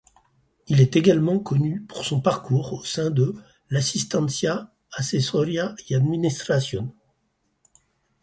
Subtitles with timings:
[0.65, 3.35] Il est également connu pour son parcours au sein de
[3.69, 6.91] l'Asistencia Asesoría y Administración.